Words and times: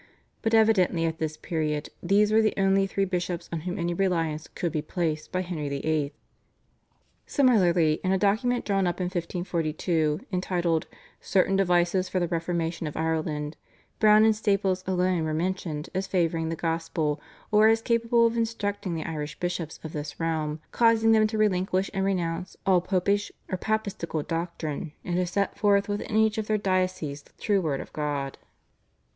But 0.41 0.55
evidently 0.55 1.05
at 1.05 1.19
this 1.19 1.37
period 1.37 1.89
these 2.01 2.31
were 2.31 2.41
the 2.41 2.55
only 2.57 2.87
three 2.87 3.05
bishops 3.05 3.47
on 3.53 3.59
whom 3.59 3.77
any 3.77 3.93
reliance 3.93 4.47
could 4.55 4.71
be 4.71 4.81
placed 4.81 5.31
by 5.31 5.41
Henry 5.41 5.69
VIII. 5.69 6.11
Similarly 7.27 7.99
in 8.03 8.11
a 8.11 8.17
document 8.17 8.65
drawn 8.65 8.87
up 8.87 8.99
in 8.99 9.05
1542 9.05 10.21
entitled 10.31 10.87
/Certain 11.21 11.55
Devices 11.55 12.09
for 12.09 12.19
the 12.19 12.27
Reformation 12.27 12.87
of 12.87 12.97
Ireland/, 12.97 13.57
Browne 13.99 14.25
and 14.25 14.35
Staples 14.35 14.83
alone 14.87 15.23
were 15.23 15.35
mentioned 15.35 15.89
as 15.93 16.07
favouring 16.07 16.49
the 16.49 16.55
gospel 16.55 17.21
or 17.51 17.67
as 17.67 17.83
capable 17.83 18.25
of 18.25 18.35
"instructing 18.35 18.95
the 18.95 19.03
Irish 19.07 19.39
bishops 19.39 19.79
of 19.83 19.93
this 19.93 20.19
realm, 20.19 20.59
causing 20.71 21.11
them 21.11 21.27
to 21.27 21.37
relinquish 21.37 21.91
and 21.93 22.03
renounce 22.03 22.57
all 22.65 22.81
popish 22.81 23.31
or 23.51 23.57
papistical 23.59 24.23
doctrine, 24.23 24.93
and 25.05 25.17
to 25.17 25.27
set 25.27 25.59
forth 25.59 25.87
within 25.87 26.15
each 26.17 26.39
of 26.39 26.47
their 26.47 26.57
dioceses 26.57 27.21
the 27.21 27.33
true 27.39 27.61
Word 27.61 27.79
of 27.79 27.93
God." 27.93 28.39